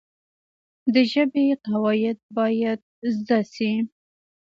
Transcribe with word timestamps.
د 0.93 0.95
ژبي 1.11 1.45
قواعد 1.65 2.17
باید 2.37 2.79
زده 3.15 3.39
سي. 3.53 3.71